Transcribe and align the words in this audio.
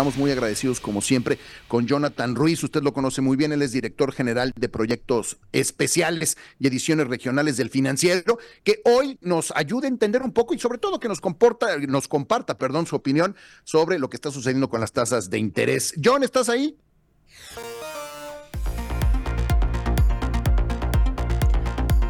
estamos 0.00 0.16
muy 0.16 0.30
agradecidos 0.30 0.80
como 0.80 1.02
siempre 1.02 1.38
con 1.68 1.86
Jonathan 1.86 2.34
Ruiz. 2.34 2.64
Usted 2.64 2.82
lo 2.82 2.94
conoce 2.94 3.20
muy 3.20 3.36
bien, 3.36 3.52
él 3.52 3.60
es 3.60 3.72
director 3.72 4.12
general 4.14 4.50
de 4.56 4.70
proyectos 4.70 5.36
especiales 5.52 6.38
y 6.58 6.68
ediciones 6.68 7.06
regionales 7.06 7.58
del 7.58 7.68
financiero, 7.68 8.38
que 8.64 8.80
hoy 8.86 9.18
nos 9.20 9.52
ayude 9.54 9.88
a 9.88 9.90
entender 9.90 10.22
un 10.22 10.32
poco 10.32 10.54
y 10.54 10.58
sobre 10.58 10.78
todo 10.78 11.00
que 11.00 11.08
nos 11.08 11.20
comporta, 11.20 11.76
nos 11.80 12.08
comparta, 12.08 12.56
perdón, 12.56 12.86
su 12.86 12.96
opinión 12.96 13.36
sobre 13.64 13.98
lo 13.98 14.08
que 14.08 14.16
está 14.16 14.30
sucediendo 14.30 14.70
con 14.70 14.80
las 14.80 14.92
tasas 14.92 15.28
de 15.28 15.36
interés. 15.36 15.92
John, 16.02 16.22
¿estás 16.22 16.48
ahí? 16.48 16.78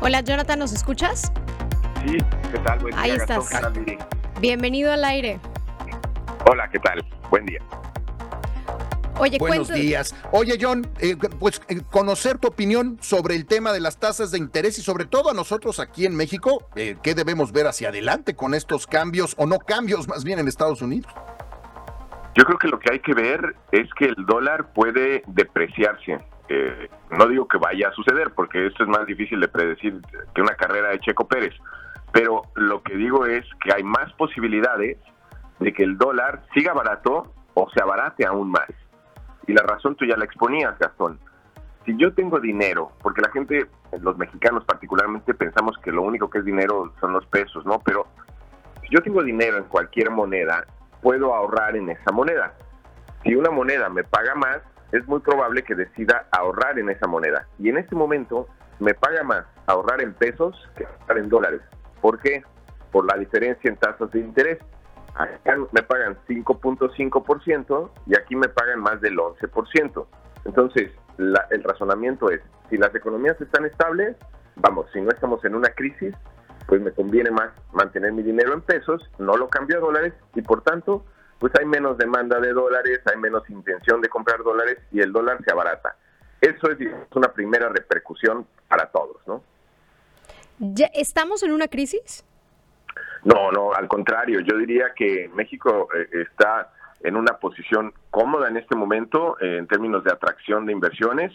Hola 0.01 0.21
Jonathan, 0.21 0.61
¿nos 0.61 0.73
escuchas? 0.73 1.33
Sí, 2.07 2.19
¿qué 2.53 2.59
tal? 2.61 2.79
Buen 2.79 2.95
Ahí 2.95 3.11
estás. 3.11 3.51
Bienvenido 4.41 4.93
al 4.93 5.05
aire. 5.05 5.41
Hola, 6.49 6.69
¿qué 6.71 6.79
tal? 6.79 7.05
Buen 7.31 7.47
día. 7.47 7.61
Oye, 9.19 9.39
Buenos 9.39 9.69
días. 9.69 10.15
Oye, 10.33 10.57
John, 10.61 10.87
eh, 10.99 11.17
pues 11.39 11.61
eh, 11.69 11.81
conocer 11.91 12.39
tu 12.39 12.49
opinión 12.49 12.99
sobre 13.01 13.35
el 13.35 13.47
tema 13.47 13.73
de 13.73 13.81
las 13.81 13.99
tasas 13.99 14.31
de 14.31 14.39
interés 14.39 14.79
y 14.79 14.83
sobre 14.83 15.05
todo 15.05 15.31
a 15.31 15.35
nosotros 15.35 15.79
aquí 15.81 16.07
en 16.07 16.17
México, 16.17 16.67
eh, 16.77 16.97
¿qué 17.03 17.15
debemos 17.15 17.53
ver 17.53 17.67
hacia 17.67 17.89
adelante 17.89 18.35
con 18.35 18.55
estos 18.55 18.87
cambios 18.87 19.35
o 19.39 19.47
no 19.47 19.59
cambios 19.59 20.09
más 20.09 20.25
bien 20.25 20.39
en 20.39 20.49
Estados 20.49 20.83
Unidos? 20.83 21.13
Yo 22.35 22.45
creo 22.45 22.59
que 22.59 22.69
lo 22.69 22.79
que 22.79 22.93
hay 22.93 23.01
que 23.01 23.13
ver 23.13 23.57
es 23.73 23.89
que 23.99 24.07
el 24.07 24.27
dólar 24.27 24.73
puede 24.73 25.23
depreciarse. 25.27 26.19
no 27.11 27.27
digo 27.29 27.47
que 27.47 27.59
vaya 27.59 27.89
a 27.89 27.93
suceder, 27.93 28.33
porque 28.35 28.67
esto 28.67 28.85
es 28.85 28.89
más 28.89 29.07
difícil 29.07 29.41
de 29.41 29.49
predecir 29.49 30.01
que 30.35 30.41
una 30.41 30.55
carrera 30.55 30.91
de 30.91 31.01
Checo 31.01 31.29
Pérez, 31.29 31.55
pero 32.13 32.43
lo 32.55 32.83
que 32.83 32.97
digo 32.97 33.27
es 33.27 33.45
que 33.63 33.73
hay 33.75 33.83
más 33.83 34.13
posibilidades 34.15 34.99
de 35.59 35.73
que 35.73 35.85
el 35.85 35.97
dólar 35.99 36.43
siga 36.55 36.73
barato 36.73 37.33
o 37.55 37.69
se 37.71 37.83
abarate 37.83 38.27
aún 38.27 38.51
más. 38.51 38.69
Y 39.51 39.53
la 39.53 39.65
razón 39.65 39.97
tú 39.97 40.05
ya 40.05 40.17
la 40.17 40.25
exponías, 40.25 40.79
Gastón. 40.79 41.19
Si 41.85 41.97
yo 41.97 42.15
tengo 42.15 42.39
dinero, 42.39 42.93
porque 43.03 43.21
la 43.21 43.33
gente, 43.33 43.67
los 44.01 44.17
mexicanos 44.17 44.65
particularmente, 44.65 45.35
pensamos 45.35 45.77
que 45.83 45.91
lo 45.91 46.03
único 46.03 46.31
que 46.31 46.39
es 46.39 46.45
dinero 46.45 46.95
son 47.01 47.13
los 47.13 47.27
pesos, 47.27 47.67
¿no? 47.67 47.81
Pero 47.81 48.07
si 48.81 48.95
yo 48.95 49.03
tengo 49.03 49.25
dinero 49.25 49.59
en 49.59 49.65
cualquier 49.65 50.13
moneda, 50.13 50.65
puedo 51.03 51.35
ahorrar 51.35 51.75
en 51.75 51.91
esa 51.91 52.13
moneda. 52.13 52.55
Si 53.25 53.35
una 53.35 53.51
moneda 53.51 53.89
me 53.89 54.05
paga 54.05 54.37
más, 54.37 54.61
es 54.93 55.05
muy 55.09 55.19
probable 55.19 55.65
que 55.65 55.75
decida 55.75 56.29
ahorrar 56.31 56.79
en 56.79 56.89
esa 56.89 57.09
moneda. 57.09 57.49
Y 57.59 57.71
en 57.71 57.79
este 57.79 57.97
momento 57.97 58.47
me 58.79 58.95
paga 58.95 59.25
más 59.25 59.47
ahorrar 59.67 60.01
en 60.01 60.15
pesos 60.15 60.55
que 60.77 60.87
ahorrar 60.87 61.19
en 61.19 61.29
dólares. 61.29 61.61
¿Por 62.01 62.21
qué? 62.21 62.45
Por 62.93 63.05
la 63.05 63.19
diferencia 63.19 63.69
en 63.69 63.77
tasas 63.79 64.13
de 64.13 64.21
interés. 64.21 64.59
Acá 65.15 65.57
me 65.73 65.83
pagan 65.83 66.17
5.5% 66.29 67.91
y 68.07 68.17
aquí 68.17 68.37
me 68.37 68.49
pagan 68.49 68.81
más 68.81 69.01
del 69.01 69.17
11%. 69.17 70.07
Entonces, 70.45 70.93
el 71.19 71.65
razonamiento 71.65 72.31
es, 72.31 72.41
si 72.71 72.77
las 72.77 72.95
economías 72.95 73.41
están 73.41 73.67
estables, 73.67 74.17
vamos, 74.57 74.87
si 74.93 75.01
no 75.01 75.11
estamos 75.11 75.45
en 75.45 75.55
una 75.55 75.69
crisis, 75.71 76.15
pues 76.67 76.81
me 76.81 76.93
conviene 76.93 77.31
más 77.31 77.51
mantener 77.73 78.13
mi 78.13 78.23
dinero 78.23 78.55
en 78.55 78.63
pesos, 78.63 79.03
no 79.19 79.37
lo 79.37 79.49
cambio 79.49 79.79
a 79.79 79.81
dólares 79.81 80.15
y 80.35 80.43
por 80.43 80.63
tanto, 80.63 81.05
pues 81.39 81.53
hay 81.59 81.67
menos 81.67 81.99
demanda 81.99 82.39
de 82.39 82.53
dólares, 82.53 83.01
hay 83.13 83.19
menos 83.19 83.49
intención 83.51 84.01
de 84.01 84.09
comprar 84.09 84.43
dólares 84.43 84.79
y 84.93 85.01
el 85.01 85.13
dólar 85.13 85.39
se 85.45 85.51
abarata. 85.51 85.97
Eso 86.41 86.71
es 86.71 86.79
una 87.15 87.33
primera 87.33 87.69
repercusión 87.69 88.47
para 88.69 88.87
todos, 88.91 89.17
¿no? 89.27 89.43
¿Ya 90.59 90.87
¿Estamos 90.95 91.43
en 91.43 91.53
una 91.53 91.69
crisis? 91.69 92.25
No, 93.25 93.51
no, 93.53 93.73
al 93.75 93.87
contrario, 93.87 94.41
yo 94.41 94.57
diría 94.57 94.93
que 94.97 95.31
México 95.35 95.89
eh, 95.95 96.09
está 96.31 96.73
en 97.03 97.17
una 97.17 97.35
posición 97.35 97.93
cómoda 98.11 98.49
en 98.49 98.57
este 98.57 98.77
momento 98.77 99.37
eh, 99.41 99.59
en 99.59 99.67
términos 99.67 100.05
de 100.05 100.13
atracción 100.13 100.67
de 100.67 100.73
inversiones. 100.73 101.33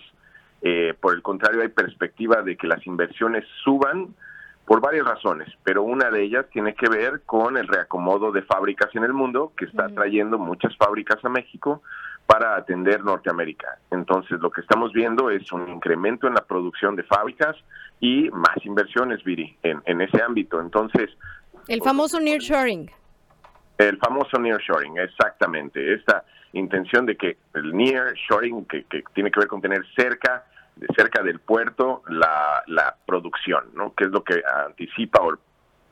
Eh, 0.61 0.95
por 0.99 1.13
el 1.13 1.21
contrario, 1.21 1.61
hay 1.61 1.67
perspectiva 1.69 2.41
de 2.41 2.55
que 2.55 2.67
las 2.67 2.85
inversiones 2.87 3.45
suban 3.63 4.15
por 4.65 4.81
varias 4.81 5.05
razones, 5.05 5.47
pero 5.63 5.83
una 5.83 6.09
de 6.09 6.23
ellas 6.23 6.47
tiene 6.51 6.73
que 6.73 6.89
ver 6.89 7.21
con 7.23 7.55
el 7.55 7.67
reacomodo 7.67 8.31
de 8.31 8.41
fábricas 8.41 8.89
en 8.95 9.03
el 9.03 9.13
mundo, 9.13 9.53
que 9.55 9.65
está 9.65 9.89
trayendo 9.89 10.39
muchas 10.39 10.75
fábricas 10.75 11.23
a 11.23 11.29
México 11.29 11.83
para 12.25 12.55
atender 12.55 13.03
Norteamérica. 13.03 13.77
Entonces, 13.91 14.39
lo 14.39 14.49
que 14.49 14.61
estamos 14.61 14.91
viendo 14.91 15.29
es 15.29 15.51
un 15.51 15.69
incremento 15.69 16.25
en 16.27 16.33
la 16.33 16.41
producción 16.41 16.95
de 16.95 17.03
fábricas 17.03 17.55
y 17.99 18.31
más 18.31 18.57
inversiones, 18.65 19.23
Viri, 19.23 19.55
en, 19.61 19.83
en 19.85 20.01
ese 20.01 20.21
ámbito. 20.21 20.59
Entonces... 20.59 21.11
El 21.67 21.81
famoso 21.81 22.19
nearshoring. 22.19 22.89
El 23.77 23.97
famoso 23.97 24.37
nearshoring, 24.37 24.97
exactamente. 24.99 25.93
Esta 25.93 26.23
intención 26.53 27.05
de 27.05 27.17
que 27.17 27.37
el 27.53 27.75
nearshoring, 27.75 28.65
que, 28.65 28.83
que 28.85 29.03
tiene 29.13 29.31
que 29.31 29.39
ver 29.39 29.49
con 29.49 29.61
tener 29.61 29.83
cerca, 29.95 30.45
de 30.75 30.87
cerca 30.95 31.23
del 31.23 31.39
puerto, 31.39 32.03
la, 32.09 32.63
la 32.67 32.95
producción, 33.05 33.65
¿no? 33.73 33.93
Que 33.93 34.05
es 34.05 34.09
lo 34.11 34.23
que 34.23 34.41
anticipa 34.65 35.21
o 35.21 35.33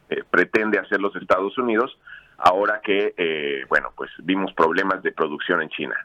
eh, 0.10 0.24
pretende 0.30 0.78
hacer 0.78 1.00
los 1.00 1.16
Estados 1.16 1.58
Unidos 1.58 1.98
ahora 2.38 2.82
que, 2.84 3.14
eh, 3.18 3.66
bueno, 3.70 3.92
pues 3.96 4.12
vimos 4.20 4.54
problemas 4.54 5.02
de 5.02 5.12
producción 5.12 5.62
en 5.62 5.70
China. 5.70 5.96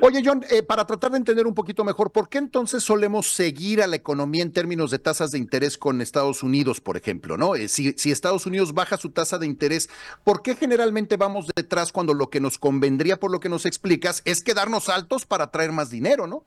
Oye, 0.00 0.22
John, 0.24 0.42
eh, 0.50 0.62
para 0.62 0.84
tratar 0.84 1.12
de 1.12 1.18
entender 1.18 1.46
un 1.46 1.54
poquito 1.54 1.84
mejor, 1.84 2.12
¿por 2.12 2.28
qué 2.28 2.38
entonces 2.38 2.82
solemos 2.82 3.26
seguir 3.26 3.82
a 3.82 3.86
la 3.86 3.96
economía 3.96 4.42
en 4.42 4.52
términos 4.52 4.90
de 4.90 4.98
tasas 4.98 5.30
de 5.30 5.38
interés 5.38 5.78
con 5.78 6.00
Estados 6.00 6.42
Unidos, 6.42 6.80
por 6.80 6.96
ejemplo? 6.96 7.36
¿no? 7.36 7.54
Eh, 7.54 7.68
si, 7.68 7.92
si, 7.92 8.10
Estados 8.10 8.46
Unidos 8.46 8.74
baja 8.74 8.96
su 8.96 9.10
tasa 9.10 9.38
de 9.38 9.46
interés, 9.46 9.88
¿por 10.22 10.42
qué 10.42 10.56
generalmente 10.56 11.16
vamos 11.16 11.46
detrás 11.54 11.90
cuando 11.90 12.12
lo 12.12 12.28
que 12.28 12.40
nos 12.40 12.58
convendría, 12.58 13.18
por 13.18 13.30
lo 13.30 13.40
que 13.40 13.48
nos 13.48 13.66
explicas, 13.66 14.22
es 14.24 14.42
quedarnos 14.42 14.88
altos 14.88 15.26
para 15.26 15.50
traer 15.50 15.72
más 15.72 15.90
dinero, 15.90 16.26
¿no? 16.26 16.44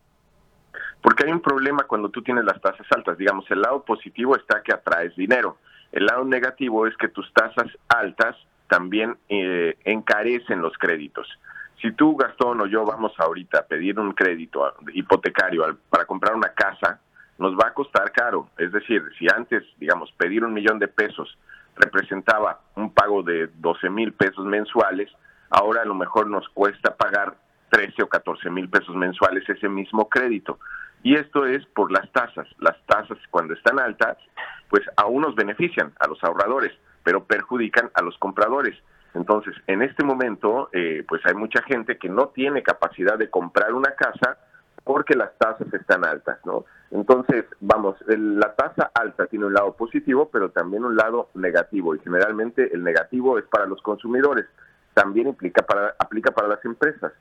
Porque 1.02 1.26
hay 1.26 1.32
un 1.32 1.42
problema 1.42 1.86
cuando 1.88 2.10
tú 2.10 2.22
tienes 2.22 2.44
las 2.44 2.62
tasas 2.62 2.86
altas. 2.92 3.18
Digamos, 3.18 3.50
el 3.50 3.62
lado 3.62 3.84
positivo 3.84 4.36
está 4.36 4.62
que 4.62 4.74
atraes 4.74 5.16
dinero. 5.16 5.58
El 5.92 6.06
lado 6.06 6.26
negativo 6.26 6.86
es 6.86 6.96
que 6.98 7.08
tus 7.08 7.32
tasas 7.34 7.68
altas 7.88 8.36
también 8.68 9.18
eh, 9.30 9.78
encarecen 9.86 10.62
los 10.62 10.78
créditos 10.78 11.28
si 11.82 11.92
tú, 11.92 12.16
Gastón 12.16 12.62
o 12.62 12.66
yo 12.66 12.86
vamos 12.86 13.14
ahorita 13.18 13.60
a 13.60 13.66
pedir 13.66 14.00
un 14.00 14.14
crédito 14.14 14.74
hipotecario 14.94 15.78
para 15.90 16.06
comprar 16.06 16.36
una 16.36 16.50
casa, 16.50 17.00
nos 17.38 17.54
va 17.54 17.68
a 17.68 17.74
costar 17.74 18.12
caro. 18.12 18.50
Es 18.58 18.72
decir, 18.72 19.04
si 19.18 19.28
antes, 19.34 19.64
digamos, 19.78 20.12
pedir 20.14 20.44
un 20.44 20.54
millón 20.54 20.80
de 20.80 20.88
pesos 20.88 21.38
representaba 21.76 22.62
un 22.76 22.92
pago 22.92 23.22
de 23.22 23.48
12 23.56 23.90
mil 23.90 24.14
pesos 24.14 24.46
mensuales, 24.46 25.12
ahora 25.52 25.84
a 25.84 25.86
lo 25.86 25.94
mejor 25.94 26.28
nos 26.28 26.50
cuesta 26.50 26.96
pagar 26.96 27.36
13 27.70 28.04
o 28.04 28.08
14 28.08 28.50
mil 28.50 28.70
pesos 28.70 28.96
mensuales 28.96 29.48
ese 29.48 29.70
mismo 29.70 30.10
crédito. 30.10 30.60
Y 31.04 31.16
esto 31.16 31.46
es 31.46 31.66
por 31.68 31.92
las 31.92 32.12
tasas. 32.12 32.48
Las 32.60 32.76
tasas 32.88 33.20
cuando 33.30 33.54
están 33.54 33.80
altas, 33.80 34.18
pues 34.70 34.84
a 34.96 35.06
unos 35.06 35.36
benefician, 35.36 35.94
a 36.00 36.08
los 36.08 36.24
ahorradores, 36.24 36.74
pero 37.04 37.24
perjudican 37.24 37.92
a 37.94 38.02
los 38.02 38.18
compradores. 38.18 38.76
Entonces, 39.18 39.56
en 39.66 39.82
este 39.82 40.04
momento, 40.04 40.70
eh, 40.72 41.04
pues 41.08 41.22
hay 41.26 41.34
mucha 41.34 41.64
gente 41.64 41.98
que 41.98 42.08
no 42.08 42.28
tiene 42.28 42.62
capacidad 42.62 43.18
de 43.18 43.30
comprar 43.30 43.74
una 43.74 43.92
casa 43.92 44.38
porque 44.84 45.16
las 45.16 45.36
tasas 45.38 45.74
están 45.74 46.06
altas, 46.06 46.38
¿no? 46.46 46.66
Entonces, 46.92 47.46
vamos, 47.60 47.98
la 48.08 48.54
tasa 48.54 48.92
alta 48.94 49.26
tiene 49.26 49.46
un 49.46 49.54
lado 49.54 49.74
positivo, 49.74 50.30
pero 50.32 50.52
también 50.52 50.86
un 50.86 50.96
lado 50.96 51.30
negativo, 51.34 51.96
y 51.96 52.00
generalmente 52.00 52.74
el 52.74 52.84
negativo 52.84 53.38
es 53.38 53.46
para 53.46 53.66
los 53.66 53.82
consumidores, 53.82 54.46
también 54.94 55.28
implica 55.28 55.66
para, 55.66 55.96
aplica 56.00 56.32
para 56.32 56.48
las 56.48 56.64
empresas. 56.64 57.12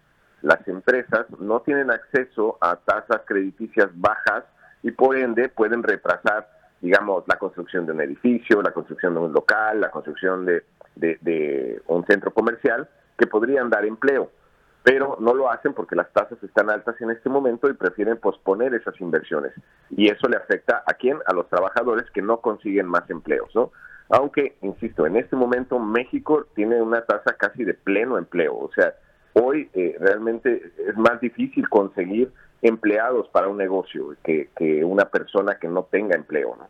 Las 0.42 0.68
empresas 0.68 1.26
no 1.40 1.60
tienen 1.60 1.90
acceso 1.90 2.58
a 2.60 2.76
tasas 2.76 3.22
crediticias 3.24 3.88
bajas 3.94 4.44
y 4.82 4.90
por 4.92 5.16
ende 5.16 5.48
pueden 5.48 5.82
retrasar, 5.82 6.48
digamos, 6.80 7.24
la 7.26 7.36
construcción 7.36 7.86
de 7.86 7.92
un 7.92 8.02
edificio, 8.02 8.62
la 8.62 8.70
construcción 8.70 9.14
de 9.14 9.20
un 9.20 9.32
local, 9.32 9.80
la 9.80 9.90
construcción 9.90 10.44
de 10.44 10.62
de, 10.96 11.82
un 11.86 12.04
centro 12.06 12.32
comercial 12.32 12.88
que 13.18 13.26
podrían 13.26 13.70
dar 13.70 13.84
empleo, 13.84 14.30
pero 14.82 15.16
no 15.20 15.34
lo 15.34 15.50
hacen 15.50 15.72
porque 15.72 15.96
las 15.96 16.12
tasas 16.12 16.42
están 16.42 16.70
altas 16.70 17.00
en 17.00 17.10
este 17.10 17.28
momento 17.28 17.68
y 17.68 17.74
prefieren 17.74 18.18
posponer 18.18 18.74
esas 18.74 19.00
inversiones. 19.00 19.52
Y 19.90 20.08
eso 20.08 20.28
le 20.28 20.36
afecta 20.36 20.82
a 20.86 20.94
quién? 20.94 21.18
A 21.26 21.32
los 21.32 21.48
trabajadores 21.48 22.10
que 22.12 22.22
no 22.22 22.40
consiguen 22.40 22.86
más 22.86 23.08
empleos, 23.10 23.50
¿no? 23.54 23.72
Aunque, 24.08 24.56
insisto, 24.62 25.06
en 25.06 25.16
este 25.16 25.34
momento 25.34 25.78
México 25.78 26.46
tiene 26.54 26.80
una 26.80 27.02
tasa 27.02 27.36
casi 27.36 27.64
de 27.64 27.74
pleno 27.74 28.18
empleo, 28.18 28.56
o 28.56 28.70
sea, 28.72 28.94
hoy 29.32 29.68
eh, 29.74 29.96
realmente 29.98 30.72
es 30.86 30.96
más 30.96 31.20
difícil 31.20 31.68
conseguir 31.68 32.32
empleados 32.62 33.28
para 33.28 33.48
un 33.48 33.56
negocio 33.56 34.14
que, 34.22 34.48
que 34.56 34.84
una 34.84 35.06
persona 35.06 35.58
que 35.58 35.68
no 35.68 35.84
tenga 35.90 36.14
empleo, 36.14 36.56
¿no? 36.56 36.68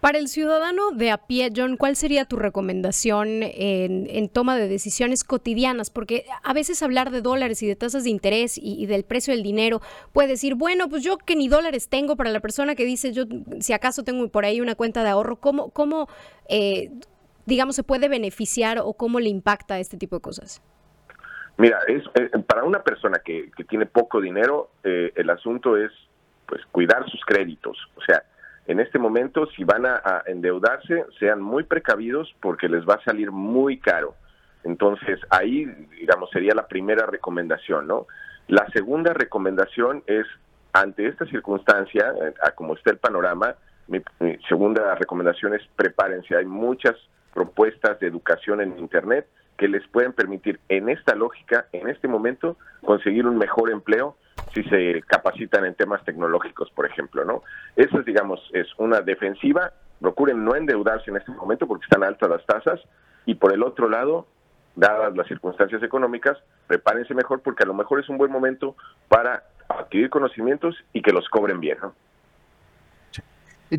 Para 0.00 0.18
el 0.18 0.28
ciudadano 0.28 0.90
de 0.90 1.10
a 1.10 1.16
pie, 1.16 1.50
John, 1.56 1.78
¿cuál 1.78 1.96
sería 1.96 2.26
tu 2.26 2.36
recomendación 2.36 3.40
en, 3.42 4.28
toma 4.28 4.56
de 4.56 4.68
decisiones 4.68 5.24
cotidianas? 5.24 5.88
Porque 5.88 6.26
a 6.42 6.52
veces 6.52 6.82
hablar 6.82 7.10
de 7.10 7.22
dólares 7.22 7.62
y 7.62 7.66
de 7.66 7.74
tasas 7.74 8.04
de 8.04 8.10
interés 8.10 8.58
y, 8.60 8.84
del 8.84 9.04
precio 9.04 9.32
del 9.32 9.42
dinero 9.42 9.80
puede 10.12 10.28
decir, 10.28 10.56
bueno, 10.56 10.90
pues 10.90 11.02
yo 11.02 11.16
que 11.16 11.36
ni 11.36 11.48
dólares 11.48 11.88
tengo 11.88 12.16
para 12.16 12.30
la 12.30 12.40
persona 12.40 12.74
que 12.74 12.84
dice, 12.84 13.12
yo 13.12 13.24
si 13.60 13.72
acaso 13.72 14.04
tengo 14.04 14.28
por 14.28 14.44
ahí 14.44 14.60
una 14.60 14.74
cuenta 14.74 15.02
de 15.02 15.08
ahorro, 15.08 15.36
¿cómo, 15.36 15.70
cómo 15.70 16.06
eh, 16.50 16.90
digamos, 17.46 17.76
se 17.76 17.82
puede 17.82 18.08
beneficiar 18.08 18.78
o 18.78 18.92
cómo 18.94 19.20
le 19.20 19.28
impacta 19.28 19.78
este 19.78 19.96
tipo 19.96 20.16
de 20.16 20.22
cosas? 20.22 20.62
Mira, 21.56 21.78
es 21.86 22.02
eh, 22.14 22.30
para 22.46 22.64
una 22.64 22.82
persona 22.82 23.20
que, 23.24 23.50
tiene 23.68 23.86
poco 23.86 24.20
dinero, 24.20 24.70
eh, 24.82 25.12
el 25.14 25.30
asunto 25.30 25.76
es 25.76 25.92
pues 26.46 26.60
cuidar 26.72 27.08
sus 27.08 27.24
créditos. 27.24 27.78
O 27.96 28.02
sea, 28.02 28.22
en 28.66 28.80
este 28.80 28.98
momento, 28.98 29.46
si 29.56 29.64
van 29.64 29.84
a, 29.84 30.22
endeudarse, 30.26 31.04
sean 31.18 31.42
muy 31.42 31.64
precavidos 31.64 32.34
porque 32.40 32.68
les 32.68 32.84
va 32.88 32.94
a 32.94 33.04
salir 33.04 33.30
muy 33.30 33.78
caro. 33.78 34.14
Entonces, 34.64 35.20
ahí, 35.28 35.66
digamos, 36.00 36.30
sería 36.30 36.54
la 36.54 36.66
primera 36.66 37.04
recomendación, 37.06 37.86
¿no? 37.86 38.06
La 38.48 38.66
segunda 38.72 39.12
recomendación 39.12 40.02
es, 40.06 40.26
ante 40.72 41.06
esta 41.06 41.26
circunstancia, 41.26 42.14
eh, 42.22 42.32
como 42.54 42.74
está 42.74 42.90
el 42.90 42.98
panorama, 42.98 43.54
mi, 43.86 44.02
segunda 44.48 44.94
recomendación 44.94 45.54
es 45.54 45.62
prepárense. 45.76 46.34
Hay 46.34 46.46
muchas 46.46 46.94
propuestas 47.34 48.00
de 48.00 48.06
educación 48.06 48.62
en 48.62 48.78
Internet 48.78 49.26
que 49.58 49.68
les 49.68 49.86
pueden 49.88 50.14
permitir 50.14 50.58
en 50.70 50.88
esta 50.88 51.14
lógica, 51.14 51.66
en 51.72 51.88
este 51.88 52.08
momento, 52.08 52.56
conseguir 52.84 53.26
un 53.26 53.36
mejor 53.36 53.70
empleo 53.70 54.16
si 54.54 54.62
se 54.64 55.02
capacitan 55.02 55.64
en 55.64 55.74
temas 55.74 56.04
tecnológicos, 56.04 56.70
por 56.70 56.86
ejemplo, 56.86 57.24
¿no? 57.24 57.42
Eso 57.76 58.00
es, 58.00 58.04
digamos, 58.04 58.40
es 58.52 58.66
una 58.78 59.00
defensiva. 59.00 59.72
Procuren 60.00 60.44
no 60.44 60.54
endeudarse 60.54 61.10
en 61.10 61.16
este 61.16 61.32
momento 61.32 61.66
porque 61.66 61.84
están 61.84 62.04
altas 62.04 62.30
las 62.30 62.46
tasas. 62.46 62.80
Y 63.26 63.34
por 63.34 63.52
el 63.52 63.62
otro 63.62 63.88
lado, 63.88 64.26
dadas 64.76 65.16
las 65.16 65.26
circunstancias 65.26 65.82
económicas, 65.82 66.38
prepárense 66.66 67.14
mejor 67.14 67.40
porque 67.40 67.64
a 67.64 67.66
lo 67.66 67.74
mejor 67.74 68.00
es 68.00 68.08
un 68.08 68.18
buen 68.18 68.30
momento 68.30 68.76
para 69.08 69.44
adquirir 69.68 70.10
conocimientos 70.10 70.76
y 70.92 71.02
que 71.02 71.12
los 71.12 71.28
cobren 71.28 71.60
bien, 71.60 71.78
¿no? 71.80 71.94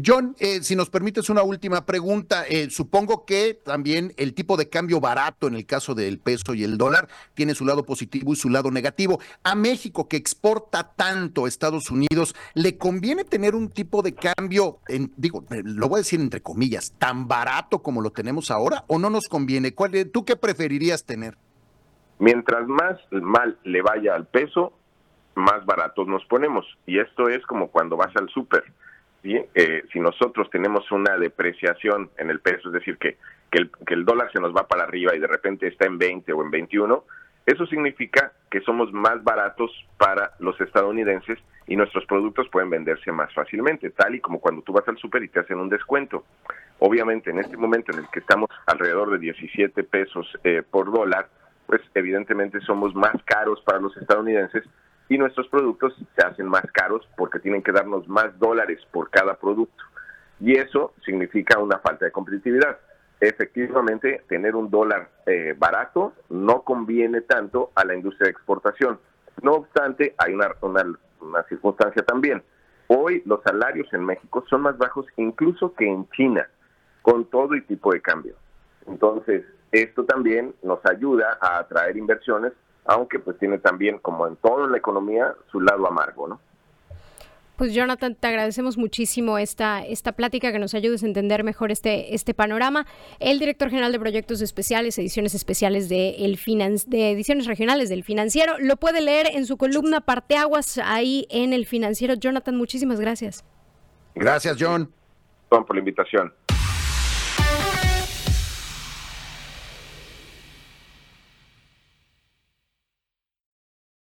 John, 0.03 0.35
eh, 0.39 0.63
si 0.63 0.75
nos 0.75 0.89
permites 0.89 1.29
una 1.29 1.43
última 1.43 1.85
pregunta, 1.85 2.43
eh, 2.49 2.69
supongo 2.69 3.23
que 3.25 3.53
también 3.53 4.13
el 4.17 4.33
tipo 4.33 4.57
de 4.57 4.67
cambio 4.67 4.99
barato 4.99 5.47
en 5.47 5.55
el 5.55 5.65
caso 5.65 5.93
del 5.93 6.19
peso 6.19 6.55
y 6.55 6.63
el 6.63 6.77
dólar 6.77 7.07
tiene 7.35 7.53
su 7.53 7.65
lado 7.65 7.83
positivo 7.85 8.33
y 8.33 8.35
su 8.35 8.49
lado 8.49 8.71
negativo. 8.71 9.19
A 9.43 9.53
México, 9.53 10.07
que 10.07 10.17
exporta 10.17 10.91
tanto 10.95 11.45
a 11.45 11.47
Estados 11.47 11.91
Unidos, 11.91 12.35
¿le 12.55 12.77
conviene 12.77 13.25
tener 13.25 13.53
un 13.53 13.69
tipo 13.69 14.01
de 14.01 14.15
cambio, 14.15 14.79
en, 14.87 15.13
digo, 15.17 15.45
eh, 15.51 15.61
lo 15.63 15.87
voy 15.87 15.97
a 15.97 16.01
decir 16.01 16.19
entre 16.19 16.41
comillas, 16.41 16.93
tan 16.97 17.27
barato 17.27 17.83
como 17.83 18.01
lo 18.01 18.09
tenemos 18.09 18.49
ahora 18.49 18.83
o 18.87 18.97
no 18.97 19.11
nos 19.11 19.27
conviene? 19.27 19.75
¿Cuál, 19.75 20.09
¿Tú 20.11 20.25
qué 20.25 20.35
preferirías 20.35 21.05
tener? 21.05 21.37
Mientras 22.17 22.67
más 22.67 22.97
mal 23.11 23.59
le 23.63 23.81
vaya 23.83 24.15
al 24.15 24.25
peso, 24.25 24.73
más 25.35 25.63
baratos 25.65 26.07
nos 26.07 26.25
ponemos. 26.25 26.65
Y 26.87 26.97
esto 26.97 27.29
es 27.29 27.45
como 27.45 27.67
cuando 27.67 27.97
vas 27.97 28.15
al 28.15 28.29
súper 28.29 28.63
eh, 29.33 29.83
si 29.91 29.99
nosotros 29.99 30.49
tenemos 30.49 30.91
una 30.91 31.17
depreciación 31.17 32.09
en 32.17 32.29
el 32.29 32.39
peso, 32.39 32.69
es 32.69 32.73
decir, 32.73 32.97
que, 32.97 33.17
que, 33.49 33.67
el, 33.93 34.05
dólar 34.05 34.31
se 34.31 34.39
nos 34.39 34.55
va 34.55 34.67
para 34.67 34.83
arriba 34.83 35.15
y 35.15 35.19
de 35.19 35.27
repente 35.27 35.67
está 35.67 35.85
en 35.85 35.97
20 35.97 36.31
o 36.33 36.43
en 36.43 36.51
21, 36.51 37.03
eso 37.45 37.65
significa 37.67 38.33
que 38.49 38.61
somos 38.61 38.91
más 38.91 39.23
baratos 39.23 39.71
para 39.97 40.31
los 40.39 40.59
estadounidenses 40.61 41.39
y 41.67 41.75
nuestros 41.75 42.05
productos 42.05 42.47
pueden 42.49 42.69
venderse 42.69 43.11
más 43.11 43.33
fácilmente, 43.33 43.89
tal 43.91 44.15
y 44.15 44.19
como 44.19 44.39
cuando 44.39 44.61
tú 44.61 44.73
vas 44.73 44.87
al 44.87 44.97
súper 44.97 45.23
y 45.23 45.29
te 45.29 45.39
hacen 45.39 45.59
un 45.59 45.69
descuento. 45.69 46.25
Obviamente, 46.79 47.29
en 47.29 47.39
este 47.39 47.57
momento 47.57 47.91
en 47.91 47.99
el 47.99 48.09
que 48.09 48.19
estamos 48.19 48.49
alrededor 48.65 49.11
de 49.11 49.19
17 49.19 49.83
pesos 49.83 50.27
eh, 50.43 50.61
por 50.69 50.91
dólar, 50.91 51.29
pues 51.65 51.81
evidentemente 51.93 52.59
somos 52.61 52.93
más 52.93 53.15
caros 53.25 53.61
para 53.61 53.79
los 53.79 53.95
estadounidenses 53.97 54.63
y 55.09 55.17
nuestros 55.17 55.47
productos 55.47 55.93
se 56.15 56.25
hacen 56.25 56.47
más 56.47 56.63
caros 56.73 57.07
porque 57.15 57.39
tienen 57.39 57.61
que 57.61 57.71
darnos 57.71 58.07
más 58.07 58.37
dólares 58.39 58.79
por 58.91 59.09
cada 59.09 59.35
producto. 59.35 59.83
Y 60.39 60.57
eso 60.57 60.93
significa 61.05 61.59
una 61.59 61.79
falta 61.79 62.05
de 62.05 62.11
competitividad. 62.11 62.77
Efectivamente, 63.19 64.23
tener 64.27 64.55
un 64.55 64.69
dólar 64.69 65.09
eh, 65.25 65.55
barato 65.57 66.13
no 66.29 66.63
conviene 66.63 67.21
tanto 67.21 67.71
a 67.75 67.85
la 67.85 67.95
industria 67.95 68.25
de 68.25 68.31
exportación. 68.31 68.99
No 69.41 69.53
obstante, 69.53 70.15
hay 70.17 70.33
una, 70.33 70.51
una 71.21 71.43
circunstancia 71.43 72.03
también. 72.03 72.43
Hoy 72.87 73.23
los 73.25 73.41
salarios 73.43 73.91
en 73.93 74.05
México 74.05 74.43
son 74.49 74.61
más 74.61 74.77
bajos 74.77 75.05
incluso 75.17 75.73
que 75.73 75.87
en 75.87 76.07
China, 76.09 76.47
con 77.01 77.25
todo 77.25 77.55
y 77.55 77.61
tipo 77.61 77.93
de 77.93 78.01
cambio. 78.01 78.35
Entonces, 78.87 79.43
esto 79.71 80.05
también 80.05 80.53
nos 80.61 80.79
ayuda 80.85 81.37
a 81.41 81.59
atraer 81.59 81.97
inversiones 81.97 82.53
aunque 82.85 83.19
pues 83.19 83.37
tiene 83.37 83.57
también, 83.57 83.99
como 83.99 84.27
en 84.27 84.35
toda 84.37 84.67
la 84.67 84.77
economía, 84.77 85.33
su 85.51 85.59
lado 85.59 85.87
amargo, 85.87 86.27
¿no? 86.27 86.39
Pues 87.55 87.73
Jonathan, 87.73 88.15
te 88.15 88.27
agradecemos 88.27 88.77
muchísimo 88.77 89.37
esta, 89.37 89.81
esta 89.85 90.11
plática 90.11 90.51
que 90.51 90.59
nos 90.59 90.73
ayudes 90.73 91.03
a 91.03 91.05
entender 91.05 91.45
mejor 91.45 91.71
este, 91.71 92.13
este 92.13 92.33
panorama. 92.33 92.85
El 93.19 93.39
director 93.39 93.69
general 93.69 93.93
de 93.93 93.99
proyectos 93.99 94.41
especiales, 94.41 94.97
ediciones 94.99 95.33
especiales 95.33 95.87
de, 95.87 96.25
el 96.25 96.37
de 96.87 97.11
ediciones 97.11 97.45
regionales 97.45 97.87
del 97.87 98.03
financiero, 98.03 98.55
lo 98.59 98.75
puede 98.75 98.99
leer 98.99 99.27
en 99.31 99.45
su 99.45 99.55
columna 99.55 100.01
Parteaguas 100.01 100.79
ahí 100.83 101.27
en 101.29 101.53
el 101.53 101.65
financiero. 101.65 102.15
Jonathan, 102.15 102.57
muchísimas 102.57 102.99
gracias. 102.99 103.45
Gracias, 104.15 104.57
John. 104.59 104.91
John, 105.49 105.65
por 105.65 105.77
la 105.77 105.79
invitación. 105.79 106.33